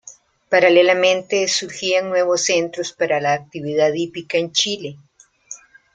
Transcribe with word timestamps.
Paralelamente, 0.49 1.47
surgían 1.47 2.09
nuevos 2.09 2.43
centros 2.45 2.91
para 2.91 3.21
la 3.21 3.33
actividad 3.33 3.93
hípica 3.93 4.39
en 4.39 4.51
Chile. 4.51 4.97